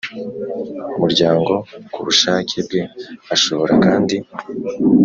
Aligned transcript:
Muryango 0.99 1.53
ku 1.91 1.99
bushake 2.05 2.57
bwe 2.65 2.81
ashobora 3.35 3.73
kandi 3.85 4.15